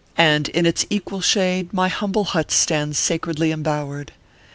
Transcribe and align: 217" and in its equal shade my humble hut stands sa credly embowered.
217" 0.15 0.35
and 0.35 0.49
in 0.57 0.65
its 0.67 0.83
equal 0.89 1.21
shade 1.21 1.71
my 1.71 1.87
humble 1.87 2.23
hut 2.23 2.49
stands 2.49 2.97
sa 2.97 3.19
credly 3.19 3.53
embowered. 3.53 4.11